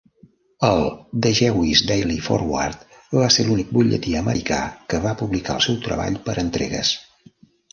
[0.67, 0.79] El
[1.25, 2.87] "The Jewish Daily Forward"
[3.19, 4.61] va ser l'únic butlletí americà
[4.95, 6.95] que va publicar el seu treball per entregues.